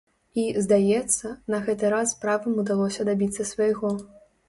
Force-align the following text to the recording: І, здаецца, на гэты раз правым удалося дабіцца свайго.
І, 0.43 0.45
здаецца, 0.65 1.35
на 1.55 1.61
гэты 1.69 1.93
раз 1.97 2.17
правым 2.25 2.59
удалося 2.67 3.01
дабіцца 3.15 3.51
свайго. 3.55 3.97